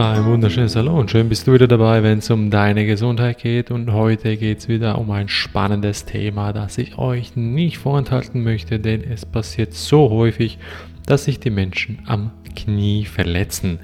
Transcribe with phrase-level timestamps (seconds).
[0.00, 3.72] Ein wunderschönes Hallo und schön bist du wieder dabei, wenn es um deine Gesundheit geht.
[3.72, 8.78] Und heute geht es wieder um ein spannendes Thema, das ich euch nicht vorenthalten möchte,
[8.78, 10.60] denn es passiert so häufig,
[11.04, 13.80] dass sich die Menschen am Knie verletzen.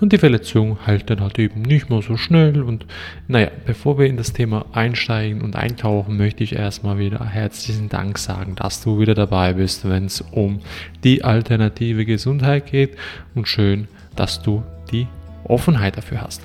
[0.00, 2.62] Und die Verletzung heilt dann halt eben nicht mehr so schnell.
[2.62, 2.86] Und
[3.26, 8.16] naja, bevor wir in das Thema einsteigen und eintauchen, möchte ich erstmal wieder herzlichen Dank
[8.16, 10.60] sagen, dass du wieder dabei bist, wenn es um
[11.04, 12.96] die alternative Gesundheit geht.
[13.34, 15.06] Und schön, dass du die
[15.44, 16.42] Offenheit dafür hast.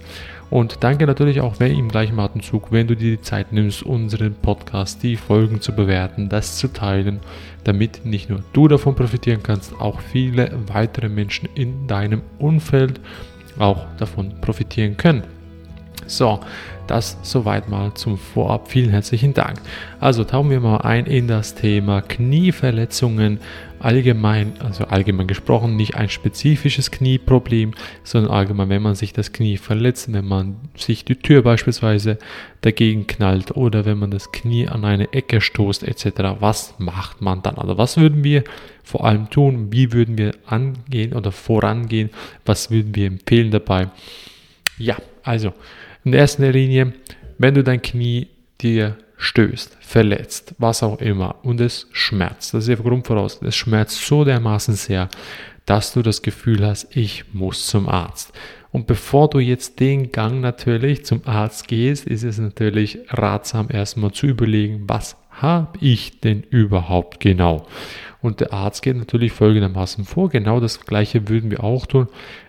[0.49, 4.35] Und danke natürlich auch wenn im gleichen Atemzug, wenn du dir die Zeit nimmst, unseren
[4.35, 7.21] Podcast, die Folgen zu bewerten, das zu teilen,
[7.63, 12.99] damit nicht nur du davon profitieren kannst, auch viele weitere Menschen in deinem Umfeld
[13.57, 15.23] auch davon profitieren können.
[16.05, 16.39] So,
[16.87, 18.67] das soweit mal zum Vorab.
[18.69, 19.59] Vielen herzlichen Dank.
[19.99, 23.39] Also tauchen wir mal ein in das Thema Knieverletzungen
[23.83, 29.57] allgemein, also allgemein gesprochen, nicht ein spezifisches Knieproblem, sondern allgemein, wenn man sich das Knie
[29.57, 32.17] verletzt, wenn man sich die Tür beispielsweise
[32.61, 36.05] dagegen knallt oder wenn man das Knie an eine Ecke stoßt etc.
[36.39, 37.55] Was macht man dann?
[37.55, 38.43] Also was würden wir
[38.83, 39.71] vor allem tun?
[39.71, 42.09] Wie würden wir angehen oder vorangehen?
[42.45, 43.89] Was würden wir empfehlen dabei?
[44.77, 45.53] Ja, also
[46.05, 46.93] in erster Linie,
[47.37, 48.27] wenn du dein Knie
[48.61, 54.05] dir stößt, verletzt, was auch immer und es schmerzt, das ist der Grundvoraus, es schmerzt
[54.05, 55.09] so dermaßen sehr,
[55.65, 58.33] dass du das Gefühl hast, ich muss zum Arzt.
[58.71, 64.11] Und bevor du jetzt den Gang natürlich zum Arzt gehst, ist es natürlich ratsam erstmal
[64.11, 67.67] zu überlegen, was habe ich denn überhaupt genau?
[68.21, 70.29] Und der Arzt geht natürlich folgendermaßen vor.
[70.29, 72.07] Genau das gleiche würden wir auch tun.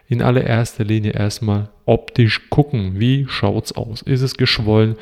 [0.08, 3.00] In allererster Linie erstmal optisch gucken.
[3.00, 4.00] Wie schaut es aus?
[4.00, 4.96] Ist es geschwollen?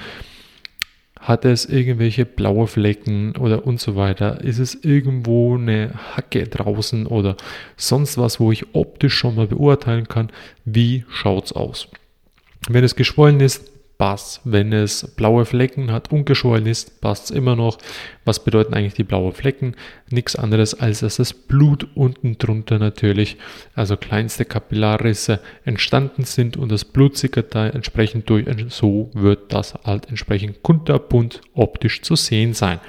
[1.23, 4.42] Hat es irgendwelche blaue Flecken oder und so weiter?
[4.42, 7.37] Ist es irgendwo eine Hacke draußen oder
[7.77, 10.30] sonst was, wo ich optisch schon mal beurteilen kann,
[10.64, 11.89] wie schaut es aus?
[12.69, 13.72] Wenn es geschwollen ist,
[14.02, 14.40] passt.
[14.42, 17.79] Wenn es blaue Flecken hat, ungeschwollen ist, passt es immer noch.
[18.24, 19.77] Was bedeuten eigentlich die blauen Flecken?
[20.11, 23.36] Nichts anderes als dass das Blut unten drunter natürlich,
[23.77, 28.46] also kleinste Kapillarrisse entstanden sind und das Blut sickert da entsprechend durch.
[28.70, 32.80] So wird das halt entsprechend kunterbunt optisch zu sehen sein.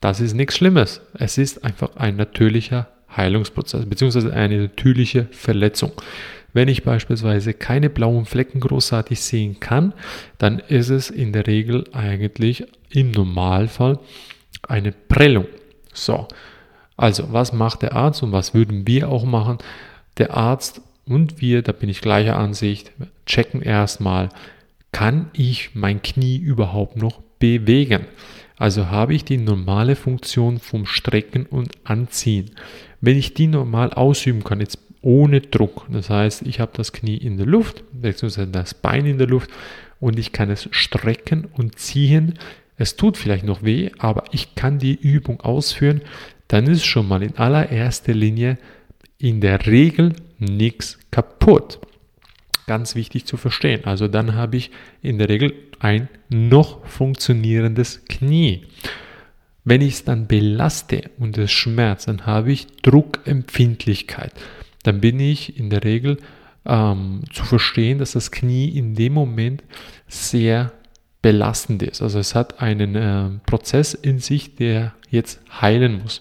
[0.00, 1.02] Das ist nichts Schlimmes.
[1.14, 4.32] Es ist einfach ein natürlicher Heilungsprozess bzw.
[4.32, 5.92] eine natürliche Verletzung.
[6.56, 9.92] Wenn ich beispielsweise keine blauen Flecken großartig sehen kann,
[10.38, 13.98] dann ist es in der Regel eigentlich im Normalfall
[14.66, 15.44] eine Prellung.
[15.92, 16.26] So,
[16.96, 19.58] also was macht der Arzt und was würden wir auch machen?
[20.16, 22.90] Der Arzt und wir, da bin ich gleicher Ansicht,
[23.26, 24.30] checken erstmal,
[24.92, 28.06] kann ich mein Knie überhaupt noch bewegen?
[28.56, 32.52] Also habe ich die normale Funktion vom Strecken und Anziehen.
[33.02, 35.86] Wenn ich die normal ausüben kann, jetzt ohne Druck.
[35.88, 39.50] Das heißt, ich habe das Knie in der Luft, beziehungsweise das Bein in der Luft
[40.00, 42.40] und ich kann es strecken und ziehen.
[42.76, 46.02] Es tut vielleicht noch weh, aber ich kann die Übung ausführen.
[46.48, 48.58] Dann ist schon mal in allererster Linie
[49.18, 51.78] in der Regel nichts kaputt.
[52.66, 53.84] Ganz wichtig zu verstehen.
[53.84, 54.72] Also dann habe ich
[55.02, 58.62] in der Regel ein noch funktionierendes Knie.
[59.62, 64.32] Wenn ich es dann belaste und es schmerzt, dann habe ich Druckempfindlichkeit
[64.86, 66.18] dann bin ich in der Regel
[66.64, 69.62] ähm, zu verstehen, dass das Knie in dem Moment
[70.08, 70.72] sehr
[71.22, 72.02] belastend ist.
[72.02, 76.20] Also es hat einen äh, Prozess in sich, der jetzt heilen muss.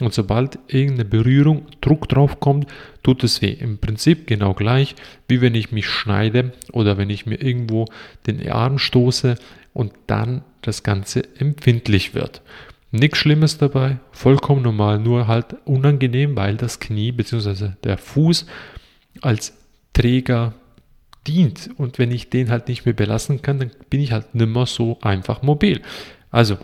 [0.00, 2.68] Und sobald irgendeine Berührung, Druck drauf kommt,
[3.02, 3.52] tut es weh.
[3.52, 4.94] Im Prinzip genau gleich,
[5.26, 7.86] wie wenn ich mich schneide oder wenn ich mir irgendwo
[8.26, 9.34] den Arm stoße
[9.74, 12.42] und dann das Ganze empfindlich wird.
[12.90, 17.70] Nichts Schlimmes dabei, vollkommen normal, nur halt unangenehm, weil das Knie bzw.
[17.84, 18.46] der Fuß
[19.20, 19.52] als
[19.92, 20.54] Träger
[21.26, 21.70] dient.
[21.76, 24.98] Und wenn ich den halt nicht mehr belassen kann, dann bin ich halt nimmer so
[25.02, 25.82] einfach mobil.
[26.30, 26.56] Also,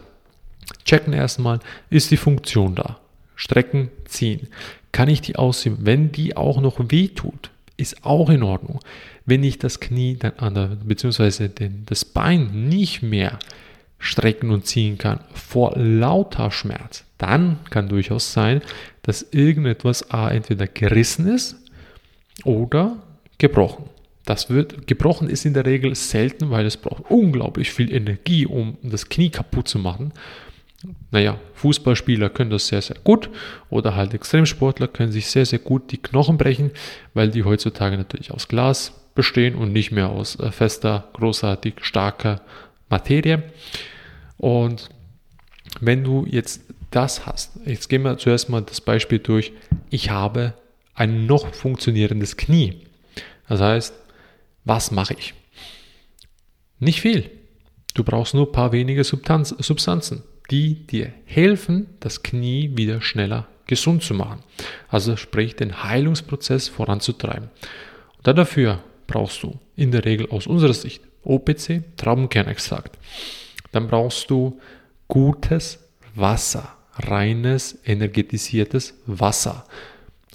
[0.84, 1.60] checken erstmal,
[1.90, 2.98] ist die Funktion da?
[3.36, 4.48] Strecken, ziehen.
[4.92, 5.78] Kann ich die ausziehen?
[5.80, 8.80] Wenn die auch noch weh tut, ist auch in Ordnung.
[9.26, 13.38] Wenn ich das Knie dann an der, beziehungsweise den, das Bein nicht mehr
[14.04, 18.60] strecken und ziehen kann vor lauter Schmerz, dann kann durchaus sein,
[19.02, 21.56] dass irgendetwas A entweder gerissen ist
[22.44, 22.98] oder
[23.38, 23.86] gebrochen.
[24.26, 28.76] Das wird gebrochen ist in der Regel selten, weil es braucht unglaublich viel Energie, um
[28.82, 30.12] das Knie kaputt zu machen.
[31.10, 33.30] Naja, Fußballspieler können das sehr, sehr gut
[33.70, 36.72] oder halt Extremsportler können sich sehr, sehr gut die Knochen brechen,
[37.14, 42.42] weil die heutzutage natürlich aus Glas bestehen und nicht mehr aus äh, fester, großartig starker
[42.90, 43.44] Materie.
[44.38, 44.88] Und
[45.80, 49.52] wenn du jetzt das hast, jetzt gehen wir zuerst mal das Beispiel durch,
[49.90, 50.54] ich habe
[50.94, 52.80] ein noch funktionierendes Knie.
[53.48, 53.94] Das heißt,
[54.66, 55.34] Was mache ich?
[56.78, 57.30] Nicht viel.
[57.92, 64.02] Du brauchst nur ein paar wenige Substanzen, die dir helfen, das Knie wieder schneller gesund
[64.02, 64.42] zu machen.
[64.88, 67.50] Also sprich, den Heilungsprozess voranzutreiben.
[68.16, 72.98] Und dafür brauchst du in der Regel aus unserer Sicht OPC, Traubenkernextrakt.
[73.74, 74.60] Dann brauchst du
[75.08, 75.80] gutes
[76.14, 79.64] Wasser, reines, energetisiertes Wasser.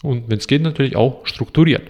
[0.01, 1.89] Und wenn es geht, natürlich auch strukturiert.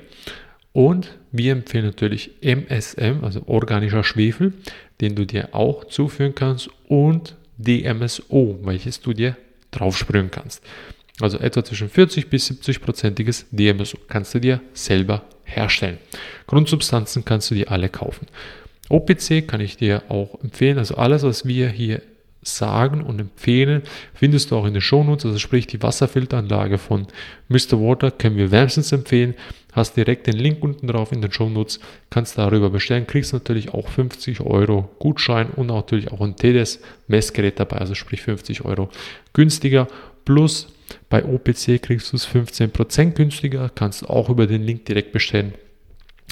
[0.74, 4.54] Und wir empfehlen natürlich MSM, also organischer Schwefel,
[5.01, 9.36] den du dir auch zuführen kannst und DMSO, welches du dir
[9.72, 10.63] draufsprühen kannst.
[11.19, 15.98] Also etwa zwischen 40 bis 70 prozentiges DMSO kannst du dir selber herstellen.
[16.48, 18.28] Grundsubstanzen kannst du dir alle kaufen.
[18.89, 20.77] OPC kann ich dir auch empfehlen.
[20.77, 22.01] Also alles, was wir hier
[22.41, 23.83] sagen und empfehlen,
[24.13, 27.07] findest du auch in den Shownotes, also sprich die Wasserfilteranlage von
[27.50, 27.74] Mr.
[27.74, 29.36] Water können wir wärmstens empfehlen.
[29.71, 33.88] Hast direkt den Link unten drauf in den Shownotes, kannst darüber bestellen, kriegst natürlich auch
[33.88, 38.89] 50 Euro Gutschein und natürlich auch ein TDS Messgerät dabei, also sprich 50 Euro
[39.33, 39.88] günstiger.
[40.25, 40.68] Plus
[41.09, 45.53] bei OPC kriegst du es 15% günstiger, kannst auch über den Link direkt bestellen.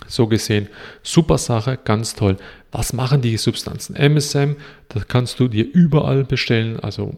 [0.08, 0.68] So gesehen,
[1.04, 2.38] super Sache, ganz toll.
[2.72, 3.96] Was machen die Substanzen?
[3.96, 4.56] MSM,
[4.90, 7.16] das kannst du dir überall bestellen, also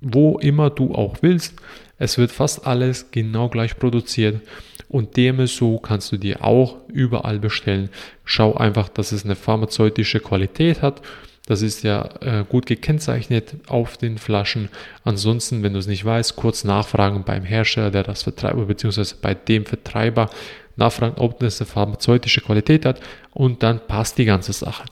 [0.00, 1.54] wo immer du auch willst.
[1.98, 4.40] Es wird fast alles genau gleich produziert
[4.88, 7.90] und DMSO kannst du dir auch überall bestellen.
[8.24, 11.02] Schau einfach, dass es eine pharmazeutische Qualität hat.
[11.46, 14.68] Das ist ja äh, gut gekennzeichnet auf den Flaschen.
[15.02, 19.34] Ansonsten, wenn du es nicht weißt, kurz nachfragen beim Hersteller, der das Vertreiber, beziehungsweise bei
[19.34, 20.28] dem Vertreiber,
[20.78, 23.00] nachfragen, ob das eine pharmazeutische Qualität hat
[23.32, 24.84] und dann passt die ganze Sache.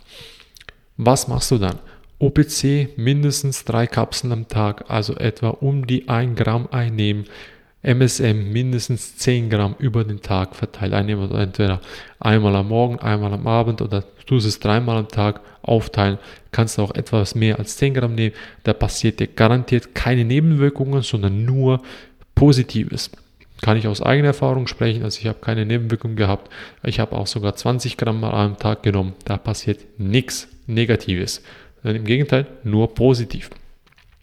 [0.96, 1.78] Was machst du dann?
[2.18, 7.24] OPC mindestens drei Kapseln am Tag, also etwa um die 1 Gramm einnehmen.
[7.82, 11.80] MSM mindestens 10 Gramm über den Tag verteilt einnehmen, entweder
[12.18, 16.18] einmal am Morgen, einmal am Abend oder du es dreimal am Tag aufteilen.
[16.50, 18.34] Kannst du auch etwas mehr als 10 Gramm nehmen.
[18.64, 21.82] Da passiert dir garantiert keine Nebenwirkungen, sondern nur
[22.34, 23.10] Positives
[23.62, 25.02] kann ich aus eigener Erfahrung sprechen.
[25.02, 26.52] Also ich habe keine Nebenwirkungen gehabt.
[26.82, 29.14] Ich habe auch sogar 20 Gramm am Tag genommen.
[29.24, 31.42] Da passiert nichts Negatives.
[31.82, 33.50] Im Gegenteil, nur positiv.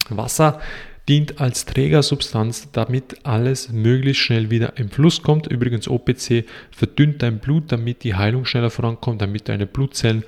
[0.09, 0.59] Wasser
[1.07, 5.47] dient als Trägersubstanz, damit alles möglichst schnell wieder im Fluss kommt.
[5.47, 10.23] Übrigens OPC verdünnt dein Blut, damit die Heilung schneller vorankommt, damit deine Blutzellen,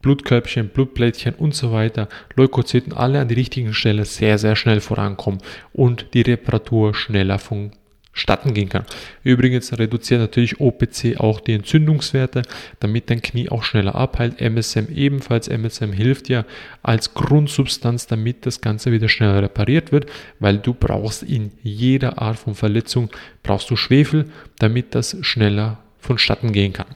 [0.00, 5.40] Blutkörbchen, Blutplättchen und so weiter, Leukozyten alle an die richtigen Stelle sehr, sehr schnell vorankommen
[5.72, 8.84] und die Reparatur schneller funktioniert statten gehen kann.
[9.22, 12.42] Übrigens reduziert natürlich OPC auch die Entzündungswerte,
[12.80, 14.40] damit dein Knie auch schneller abheilt.
[14.40, 15.48] MSM ebenfalls.
[15.48, 16.44] MSM hilft ja
[16.82, 20.06] als Grundsubstanz, damit das Ganze wieder schneller repariert wird,
[20.40, 23.10] weil du brauchst in jeder Art von Verletzung
[23.42, 24.26] brauchst du Schwefel,
[24.58, 26.88] damit das schneller vonstatten gehen kann.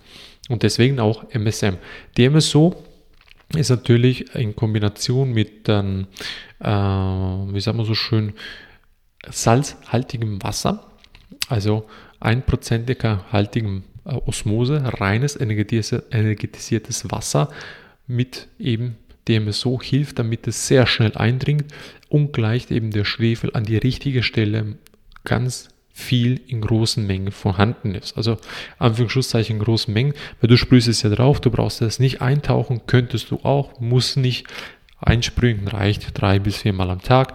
[0.48, 1.76] Und deswegen auch MSM.
[2.18, 2.82] DMSO
[3.54, 6.06] ist natürlich in Kombination mit, ähm,
[6.58, 8.32] äh, wie sagen wir so schön,
[9.28, 10.91] salzhaltigem Wasser
[11.52, 11.86] also
[12.18, 17.50] einprozentiger haltigen äh, Osmose, reines energetisiertes Wasser
[18.06, 18.96] mit eben
[19.28, 21.66] DMSO hilft, damit es sehr schnell eindringt
[22.08, 24.78] und gleicht eben der Schwefel an die richtige Stelle
[25.24, 28.16] ganz viel in großen Mengen vorhanden ist.
[28.16, 28.38] Also
[28.78, 33.30] Anführungszeichen großen Mengen, weil du sprühst es ja drauf, du brauchst es nicht eintauchen, könntest
[33.30, 34.46] du auch, muss nicht.
[35.04, 37.34] Einsprühen reicht drei bis viermal am Tag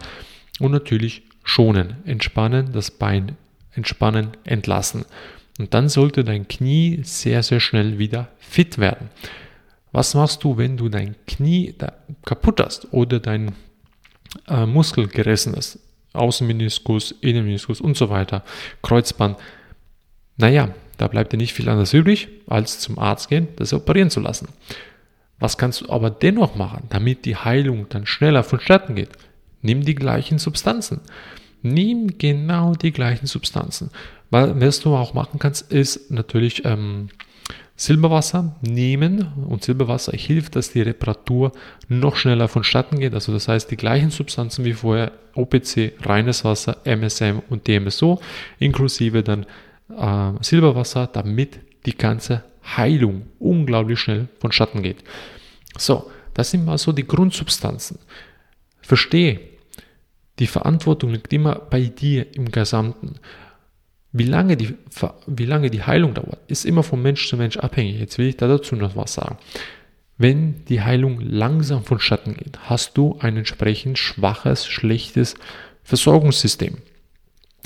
[0.60, 3.38] und natürlich schonen, entspannen, das Bein
[3.78, 5.06] entspannen, entlassen.
[5.60, 9.10] Und dann sollte dein Knie sehr, sehr schnell wieder fit werden.
[9.92, 11.74] Was machst du, wenn du dein Knie
[12.26, 13.56] kaputt hast oder dein
[14.48, 15.80] äh, Muskel gerissen ist?
[16.14, 18.44] Außenmeniskus, Innenmeniskus und so weiter,
[18.82, 19.38] Kreuzband.
[20.38, 24.20] Naja, da bleibt dir nicht viel anderes übrig, als zum Arzt gehen, das operieren zu
[24.20, 24.50] lassen.
[25.40, 29.12] Was kannst du aber dennoch machen, damit die Heilung dann schneller vonstatten geht?
[29.62, 31.02] Nimm die gleichen Substanzen.
[31.74, 33.92] Nimm genau die gleichen Substanzen.
[34.30, 37.10] Was du auch machen kannst, ist natürlich ähm,
[37.76, 41.52] Silberwasser nehmen und Silberwasser hilft, dass die Reparatur
[41.88, 43.14] noch schneller vonstatten geht.
[43.14, 48.20] Also das heißt, die gleichen Substanzen wie vorher, OPC, reines Wasser, MSM und DMSO,
[48.58, 49.46] inklusive dann
[49.96, 52.44] äh, Silberwasser, damit die ganze
[52.76, 55.04] Heilung unglaublich schnell vonstatten geht.
[55.78, 58.00] So, das sind mal so die Grundsubstanzen.
[58.82, 59.40] Verstehe,
[60.40, 63.16] die Verantwortung liegt immer bei dir im Gesamten.
[64.12, 64.76] Wie lange, die,
[65.28, 68.00] wie lange die Heilung dauert, ist immer von Mensch zu Mensch abhängig.
[68.00, 69.38] Jetzt will ich da dazu noch was sagen.
[70.18, 75.36] Wenn die Heilung langsam vonstatten geht, hast du ein entsprechend schwaches, schlechtes
[75.84, 76.78] Versorgungssystem.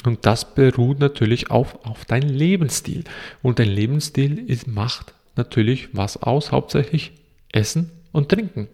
[0.04, 3.04] Und das beruht natürlich auf, auf deinem Lebensstil.
[3.42, 7.14] Und dein Lebensstil ist, macht natürlich was aus, hauptsächlich
[7.52, 8.68] Essen und Trinken.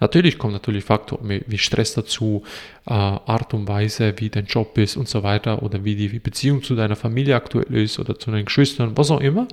[0.00, 2.42] Natürlich kommen natürlich Faktoren wie Stress dazu,
[2.86, 6.62] äh, Art und Weise, wie dein Job ist und so weiter oder wie die Beziehung
[6.62, 9.48] zu deiner Familie aktuell ist oder zu deinen Geschwistern, was auch immer.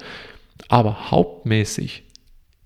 [0.68, 2.04] Aber hauptmäßig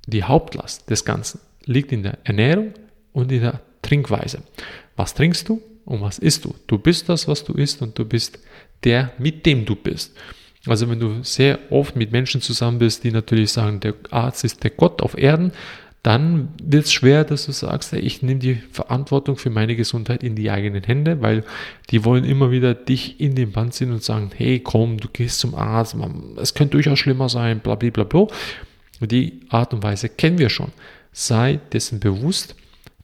[0.05, 2.73] die Hauptlast des Ganzen liegt in der Ernährung
[3.13, 4.43] und in der Trinkweise.
[4.95, 6.53] Was trinkst du und was isst du?
[6.67, 8.39] Du bist das, was du isst und du bist
[8.83, 10.15] der, mit dem du bist.
[10.65, 14.63] Also wenn du sehr oft mit Menschen zusammen bist, die natürlich sagen, der Arzt ist
[14.63, 15.53] der Gott auf Erden,
[16.03, 20.35] dann wird es schwer, dass du sagst, ich nehme die Verantwortung für meine Gesundheit in
[20.35, 21.43] die eigenen Hände, weil
[21.89, 25.39] die wollen immer wieder dich in den Band ziehen und sagen, hey, komm, du gehst
[25.39, 25.97] zum Arzt,
[26.37, 28.27] es könnte durchaus schlimmer sein, bla bla bla bla.
[29.01, 30.71] Die Art und Weise kennen wir schon.
[31.11, 32.55] Sei dessen bewusst,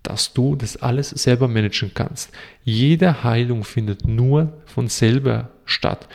[0.03, 2.31] dass du das alles selber managen kannst.
[2.63, 6.07] Jede Heilung findet nur von selber statt.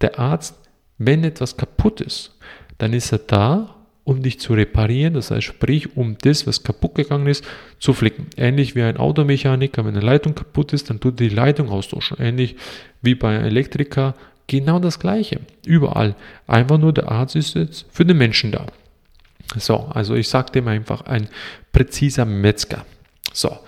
[0.00, 0.56] Der Arzt,
[0.98, 2.36] wenn etwas kaputt ist,
[2.78, 6.94] dann ist er da, um dich zu reparieren, das heißt, sprich, um das, was kaputt
[6.94, 7.44] gegangen ist,
[7.78, 8.26] zu flicken.
[8.36, 12.18] Ähnlich wie ein Automechaniker, wenn eine Leitung kaputt ist, dann tut die Leitung austauschen.
[12.20, 12.56] Ähnlich
[13.00, 14.14] wie bei einem Elektriker,
[14.46, 15.40] genau das Gleiche.
[15.66, 16.14] Überall.
[16.46, 18.66] Einfach nur der Arzt ist jetzt für den Menschen da.
[19.56, 21.28] So, also ich sage dem einfach ein
[21.72, 22.84] präziser Metzger.
[23.32, 23.58] So,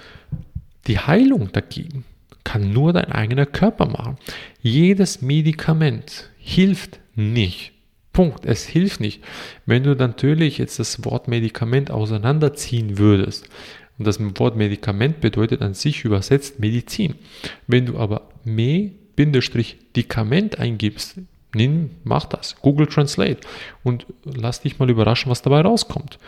[0.86, 2.04] die Heilung dagegen
[2.44, 4.18] kann nur dein eigener Körper machen.
[4.60, 7.72] Jedes Medikament hilft nicht.
[8.16, 8.46] Punkt.
[8.46, 9.22] Es hilft nicht.
[9.66, 13.46] Wenn du natürlich jetzt das Wort Medikament auseinanderziehen würdest,
[13.98, 17.16] und das Wort Medikament bedeutet an sich übersetzt Medizin.
[17.66, 18.88] Wenn du aber Me-Dikament
[20.58, 21.18] eingibst,
[21.54, 23.40] nimm, mach das, Google Translate
[23.84, 26.18] und lass dich mal überraschen, was dabei rauskommt.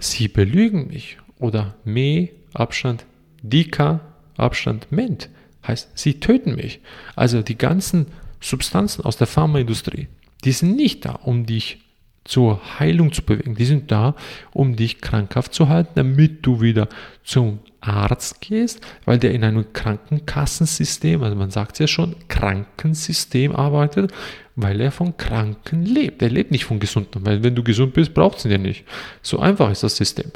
[0.00, 3.06] Sie belügen mich oder Me Abstand
[3.42, 4.00] Dika
[4.36, 5.30] Abstand Ment
[5.66, 6.80] heißt, sie töten mich.
[7.16, 8.06] Also die ganzen
[8.40, 10.08] Substanzen aus der Pharmaindustrie,
[10.44, 11.78] die sind nicht da, um dich
[12.24, 13.54] zur Heilung zu bewegen.
[13.54, 14.14] Die sind da,
[14.52, 16.88] um dich krankhaft zu halten, damit du wieder
[17.24, 23.56] zum Arzt gehst, weil der in einem Krankenkassensystem, also man sagt es ja schon, Krankensystem
[23.56, 24.12] arbeitet,
[24.56, 26.20] weil er von Kranken lebt.
[26.20, 28.84] Er lebt nicht von Gesunden, weil wenn du gesund bist, braucht es ihn ja nicht.
[29.22, 30.30] So einfach ist das System.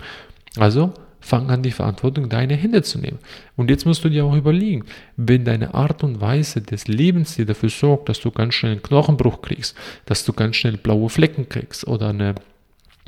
[0.56, 3.18] Also fang an, die Verantwortung in deine Hände zu nehmen.
[3.56, 4.84] Und jetzt musst du dir auch überlegen,
[5.16, 8.82] wenn deine Art und Weise des Lebens dir dafür sorgt, dass du ganz schnell einen
[8.82, 12.34] Knochenbruch kriegst, dass du ganz schnell blaue Flecken kriegst oder eine,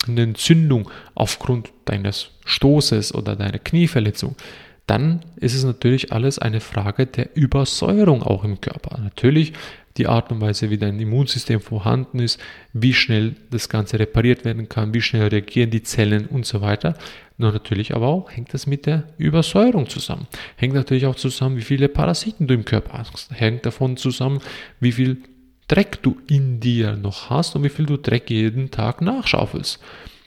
[0.06, 4.36] eine Entzündung aufgrund deines Stoßes oder deiner Knieverletzung,
[4.86, 9.00] dann ist es natürlich alles eine Frage der Übersäuerung auch im Körper.
[9.00, 9.54] Natürlich
[9.96, 12.40] die Art und Weise, wie dein Immunsystem vorhanden ist,
[12.72, 16.96] wie schnell das Ganze repariert werden kann, wie schnell reagieren die Zellen und so weiter.
[17.36, 20.28] Nur natürlich aber auch hängt das mit der Übersäuerung zusammen.
[20.56, 23.30] Hängt natürlich auch zusammen, wie viele Parasiten du im Körper hast.
[23.32, 24.40] Hängt davon zusammen,
[24.78, 25.22] wie viel
[25.66, 29.80] Dreck du in dir noch hast und wie viel du Dreck jeden Tag nachschaufelst.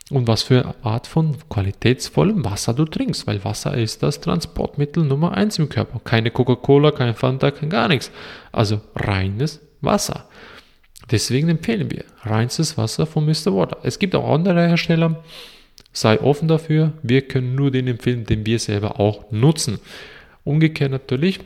[0.09, 5.03] Und was für eine Art von qualitätsvollem Wasser du trinkst, weil Wasser ist das Transportmittel
[5.03, 5.99] Nummer eins im Körper.
[5.99, 8.09] Keine Coca-Cola, kein Fanta, kein gar nichts.
[8.53, 10.27] Also reines Wasser.
[11.11, 13.53] Deswegen empfehlen wir reinstes Wasser von Mr.
[13.53, 13.79] Water.
[13.83, 15.23] Es gibt auch andere Hersteller,
[15.97, 16.93] Sei offen dafür.
[17.01, 19.79] Wir können nur den empfehlen, den wir selber auch nutzen.
[20.43, 21.39] Umgekehrt natürlich,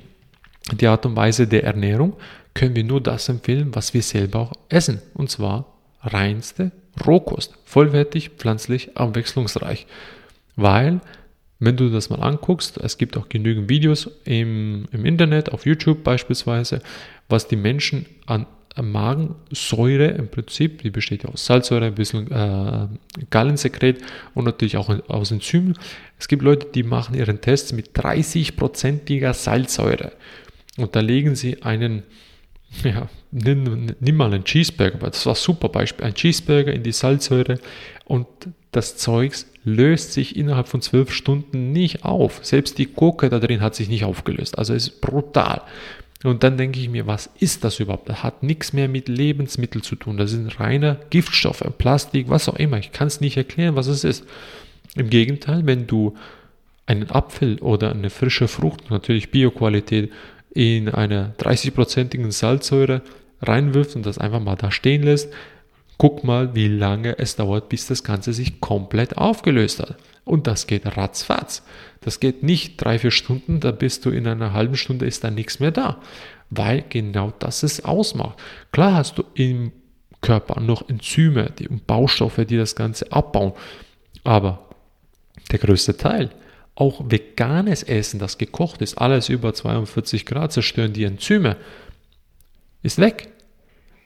[0.74, 2.18] die Art und Weise der Ernährung
[2.54, 5.02] können wir nur das empfehlen, was wir selber auch essen.
[5.14, 6.74] Und zwar reinste
[7.08, 7.56] Rohkost.
[7.64, 9.88] Vollwertig, pflanzlich, abwechslungsreich.
[10.58, 11.00] Weil,
[11.60, 16.04] wenn du das mal anguckst, es gibt auch genügend Videos im, im Internet, auf YouTube
[16.04, 16.82] beispielsweise,
[17.30, 18.48] was die Menschen an
[18.80, 22.88] Magensäure im Prinzip, die besteht ja aus Salzsäure, ein bisschen äh,
[23.30, 24.02] Gallensekret
[24.34, 25.78] und natürlich auch aus Enzymen.
[26.18, 30.14] Es gibt Leute, die machen ihren Test mit 30%iger Salzsäure
[30.78, 32.04] und da legen sie einen,
[32.84, 36.94] ja, nimm, nimm mal einen Cheeseburger, das war ein super Beispiel, ein Cheeseburger in die
[36.94, 37.60] Salzsäure
[38.06, 38.28] und
[38.72, 42.40] das Zeugs löst sich innerhalb von zwölf Stunden nicht auf.
[42.42, 44.58] Selbst die Gurke da drin hat sich nicht aufgelöst.
[44.58, 45.62] Also es ist brutal.
[46.24, 48.08] Und dann denke ich mir, was ist das überhaupt?
[48.08, 50.18] Das hat nichts mehr mit Lebensmitteln zu tun.
[50.18, 52.78] Das sind reine Giftstoffe, Plastik, was auch immer.
[52.78, 54.26] Ich kann es nicht erklären, was es ist.
[54.96, 56.16] Im Gegenteil, wenn du
[56.86, 60.12] einen Apfel oder eine frische Frucht, natürlich Bioqualität,
[60.54, 63.02] in einer 30-prozentigen Salzsäure
[63.42, 65.34] reinwirft und das einfach mal da stehen lässt,
[65.98, 69.96] guck mal, wie lange es dauert, bis das Ganze sich komplett aufgelöst hat.
[70.24, 71.64] Und das geht ratzfatz.
[72.02, 75.32] Das geht nicht drei, vier Stunden, da bist du in einer halben Stunde, ist da
[75.32, 76.00] nichts mehr da.
[76.50, 78.40] Weil genau das es ausmacht.
[78.72, 79.72] Klar hast du im
[80.22, 83.54] Körper noch Enzyme die, und Baustoffe, die das Ganze abbauen.
[84.24, 84.70] Aber
[85.52, 86.30] der größte Teil,
[86.76, 91.58] auch veganes Essen, das gekocht ist, alles über 42 Grad zerstören die Enzyme,
[92.84, 93.30] ist weg.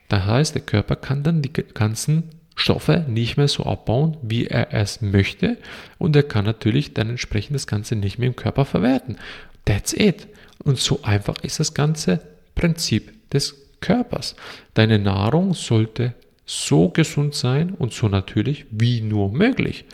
[0.08, 4.72] Das heißt, der Körper kann dann die ganzen Stoffe nicht mehr so abbauen, wie er
[4.72, 5.58] es möchte
[5.98, 9.18] und er kann natürlich dann entsprechend das Ganze nicht mehr im Körper verwerten.
[9.66, 10.26] That's it.
[10.64, 12.20] Und so einfach ist das ganze
[12.54, 14.34] Prinzip des Körpers.
[14.74, 16.14] Deine Nahrung sollte
[16.46, 19.84] so gesund sein und so natürlich wie nur möglich.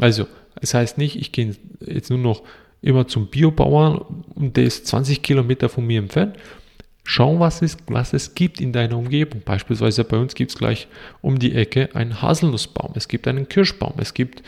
[0.00, 0.24] Also,
[0.56, 1.54] es das heißt nicht, ich gehe
[1.86, 2.42] jetzt nur noch
[2.80, 6.36] immer zum Biobauern und der ist 20 Kilometer von mir entfernt.
[7.04, 9.42] Schau, was es, was es gibt in deiner Umgebung.
[9.44, 10.86] Beispielsweise bei uns gibt es gleich
[11.20, 14.42] um die Ecke einen Haselnussbaum, es gibt einen Kirschbaum, es gibt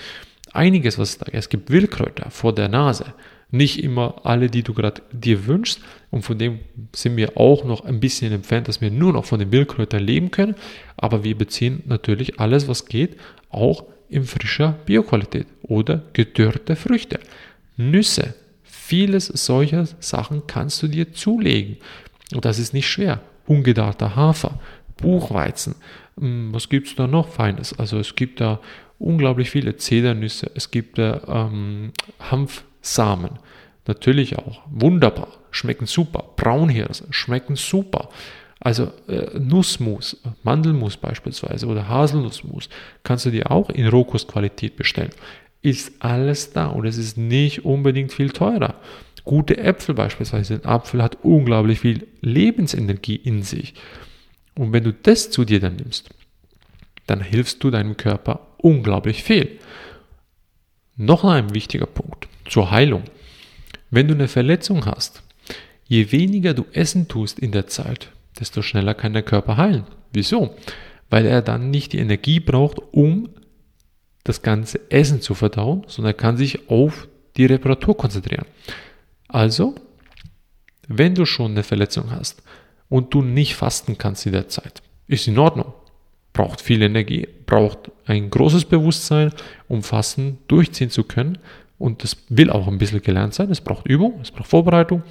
[0.54, 3.12] einiges, was da Es gibt Wildkräuter vor der Nase.
[3.50, 5.80] Nicht immer alle, die du gerade dir wünschst.
[6.10, 6.60] Und von dem
[6.94, 10.30] sind wir auch noch ein bisschen entfernt, dass wir nur noch von den Wildkräutern leben
[10.30, 10.54] können.
[10.96, 13.16] Aber wir beziehen natürlich alles, was geht,
[13.50, 17.20] auch in frischer Bioqualität oder gedörrte Früchte.
[17.76, 21.76] Nüsse, vieles solcher Sachen kannst du dir zulegen.
[22.32, 23.20] Und das ist nicht schwer.
[23.46, 24.58] Ungedarter Hafer,
[24.96, 25.74] Buchweizen.
[26.18, 27.78] Hm, was gibt es da noch Feines?
[27.78, 28.60] Also es gibt da
[28.98, 33.38] unglaublich viele Zedernüsse, es gibt da ähm, Hanfsamen.
[33.86, 34.62] Natürlich auch.
[34.70, 35.28] Wunderbar.
[35.50, 36.24] Schmecken super.
[36.36, 38.08] Braunhirse schmecken super.
[38.60, 42.70] Also äh, Nussmus, Mandelmus beispielsweise oder Haselnussmus
[43.02, 45.10] kannst du dir auch in Rohkostqualität bestellen.
[45.60, 48.76] Ist alles da und es ist nicht unbedingt viel teurer.
[49.24, 50.54] Gute Äpfel beispielsweise.
[50.54, 53.74] Ein Apfel hat unglaublich viel Lebensenergie in sich.
[54.54, 56.10] Und wenn du das zu dir dann nimmst,
[57.06, 59.58] dann hilfst du deinem Körper unglaublich viel.
[60.96, 63.04] Noch ein wichtiger Punkt zur Heilung.
[63.90, 65.22] Wenn du eine Verletzung hast,
[65.86, 69.84] je weniger du essen tust in der Zeit, desto schneller kann der Körper heilen.
[70.12, 70.54] Wieso?
[71.10, 73.28] Weil er dann nicht die Energie braucht, um
[74.22, 78.46] das ganze Essen zu verdauen, sondern er kann sich auf die Reparatur konzentrieren.
[79.34, 79.74] Also,
[80.86, 82.40] wenn du schon eine Verletzung hast
[82.88, 85.74] und du nicht fasten kannst in der Zeit, ist in Ordnung.
[86.32, 89.32] Braucht viel Energie, braucht ein großes Bewusstsein,
[89.66, 91.38] um Fasten durchziehen zu können.
[91.78, 93.50] Und das will auch ein bisschen gelernt sein.
[93.50, 95.02] Es braucht Übung, es braucht Vorbereitung.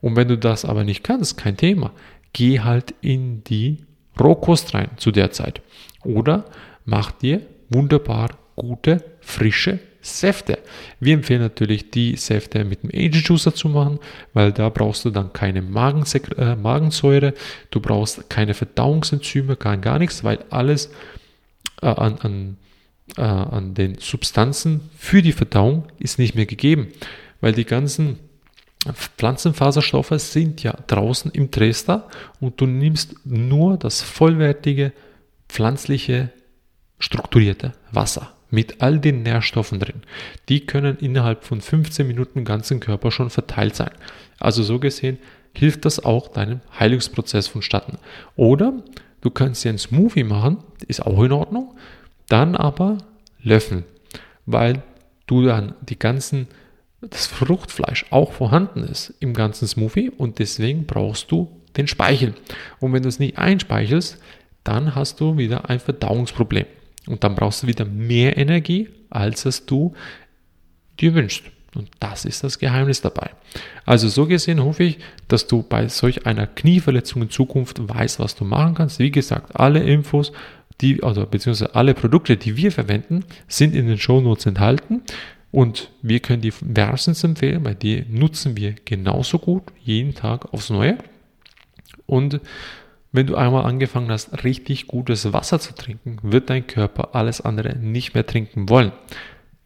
[0.00, 1.92] Und wenn du das aber nicht kannst, kein Thema.
[2.32, 3.84] Geh halt in die
[4.18, 5.60] Rohkost rein zu der Zeit.
[6.02, 6.46] Oder
[6.86, 10.58] mach dir wunderbar gute, frische Säfte.
[11.00, 13.98] Wir empfehlen natürlich, die Säfte mit dem Agent Juicer zu machen,
[14.32, 17.34] weil da brauchst du dann keine Magensek äh, Magensäure,
[17.70, 20.90] du brauchst keine Verdauungsenzyme, gar, gar nichts, weil alles
[21.82, 22.56] äh, an, an,
[23.16, 26.88] äh, an den Substanzen für die Verdauung ist nicht mehr gegeben,
[27.40, 28.18] weil die ganzen
[28.92, 32.08] Pflanzenfaserstoffe sind ja draußen im Dresder
[32.40, 34.92] und du nimmst nur das vollwertige
[35.48, 36.30] pflanzliche
[36.98, 40.02] strukturierte Wasser mit all den Nährstoffen drin.
[40.48, 43.90] Die können innerhalb von 15 Minuten im ganzen Körper schon verteilt sein.
[44.38, 45.18] Also so gesehen
[45.52, 47.98] hilft das auch deinem Heilungsprozess vonstatten.
[48.36, 48.74] Oder
[49.20, 51.74] du kannst dir einen Smoothie machen, ist auch in Ordnung,
[52.28, 52.98] dann aber
[53.42, 53.84] löffeln,
[54.44, 54.82] weil
[55.26, 56.48] du dann die ganzen
[57.00, 62.34] das Fruchtfleisch auch vorhanden ist im ganzen Smoothie und deswegen brauchst du den Speichel.
[62.80, 64.18] Und wenn du es nicht einspeichelst,
[64.64, 66.66] dann hast du wieder ein Verdauungsproblem.
[67.06, 69.94] Und dann brauchst du wieder mehr Energie, als es du
[71.00, 71.44] dir wünschst.
[71.74, 73.30] Und das ist das Geheimnis dabei.
[73.84, 78.34] Also so gesehen hoffe ich, dass du bei solch einer Knieverletzung in Zukunft weißt, was
[78.34, 78.98] du machen kannst.
[78.98, 80.32] Wie gesagt, alle Infos,
[80.80, 85.02] die, also beziehungsweise alle Produkte, die wir verwenden, sind in den Shownotes enthalten.
[85.52, 90.70] Und wir können die wärmstens empfehlen, weil die nutzen wir genauso gut jeden Tag aufs
[90.70, 90.98] Neue.
[92.06, 92.40] Und
[93.16, 97.76] wenn du einmal angefangen hast, richtig gutes Wasser zu trinken, wird dein Körper alles andere
[97.76, 98.92] nicht mehr trinken wollen.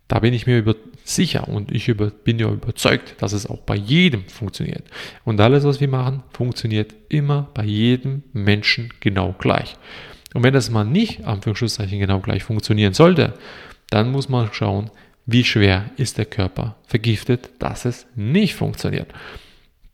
[0.09, 3.61] Da bin ich mir über sicher und ich über, bin ja überzeugt, dass es auch
[3.61, 4.85] bei jedem funktioniert.
[5.25, 9.77] Und alles, was wir machen, funktioniert immer bei jedem Menschen genau gleich.
[10.35, 13.35] Und wenn das mal nicht, Anführungszeichen, genau gleich funktionieren sollte,
[13.91, 14.91] dann muss man schauen,
[15.27, 19.13] wie schwer ist der Körper vergiftet, dass es nicht funktioniert.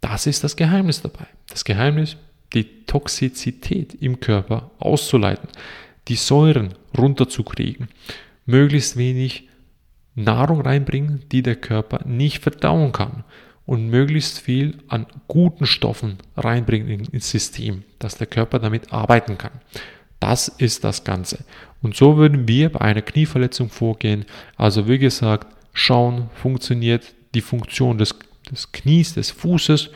[0.00, 1.26] Das ist das Geheimnis dabei.
[1.48, 2.16] Das Geheimnis
[2.56, 5.48] die Toxizität im Körper auszuleiten,
[6.08, 7.88] die Säuren runterzukriegen,
[8.46, 9.48] möglichst wenig
[10.14, 13.24] Nahrung reinbringen, die der Körper nicht verdauen kann
[13.66, 19.52] und möglichst viel an guten Stoffen reinbringen ins System, dass der Körper damit arbeiten kann.
[20.20, 21.44] Das ist das Ganze.
[21.82, 24.24] Und so würden wir bei einer Knieverletzung vorgehen.
[24.56, 28.14] Also wie gesagt, schauen, funktioniert die Funktion des,
[28.50, 29.90] des Knies, des Fußes,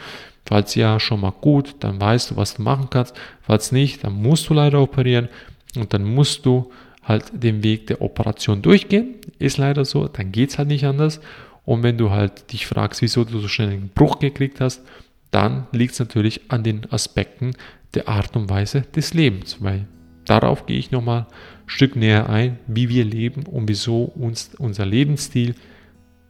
[0.50, 3.14] Falls ja, schon mal gut, dann weißt du, was du machen kannst.
[3.40, 5.28] Falls nicht, dann musst du leider operieren
[5.76, 6.72] und dann musst du
[7.04, 9.14] halt den Weg der Operation durchgehen.
[9.38, 11.20] Ist leider so, dann geht es halt nicht anders.
[11.64, 14.82] Und wenn du halt dich fragst, wieso du so schnell einen Bruch gekriegt hast,
[15.30, 17.52] dann liegt es natürlich an den Aspekten
[17.94, 19.86] der Art und Weise des Lebens, weil
[20.24, 24.84] darauf gehe ich nochmal ein Stück näher ein, wie wir leben und wieso uns unser
[24.84, 25.54] Lebensstil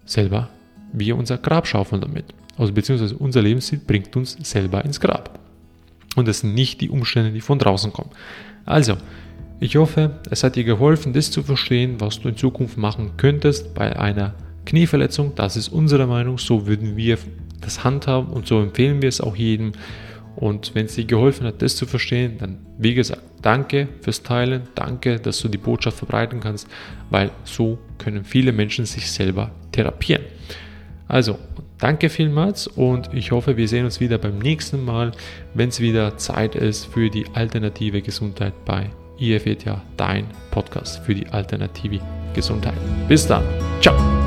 [0.04, 0.50] selber,
[0.92, 2.26] wir unser Grab schaufeln damit.
[2.60, 5.38] Also beziehungsweise unser Lebensstil bringt uns selber ins Grab.
[6.14, 8.10] Und das sind nicht die Umstände, die von draußen kommen.
[8.66, 8.98] Also,
[9.60, 13.72] ich hoffe, es hat dir geholfen, das zu verstehen, was du in Zukunft machen könntest
[13.72, 14.34] bei einer
[14.66, 15.34] Knieverletzung.
[15.36, 17.16] Das ist unsere Meinung, so würden wir
[17.62, 19.72] das handhaben und so empfehlen wir es auch jedem.
[20.36, 24.64] Und wenn es dir geholfen hat, das zu verstehen, dann wie gesagt, danke fürs Teilen,
[24.74, 26.68] danke, dass du die Botschaft verbreiten kannst,
[27.08, 30.24] weil so können viele Menschen sich selber therapieren.
[31.10, 31.38] Also,
[31.78, 35.10] danke vielmals und ich hoffe, wir sehen uns wieder beim nächsten Mal,
[35.54, 41.26] wenn es wieder Zeit ist für die alternative Gesundheit bei IFETA, dein Podcast für die
[41.26, 41.98] alternative
[42.32, 42.74] Gesundheit.
[43.08, 43.42] Bis dann.
[43.80, 44.19] Ciao.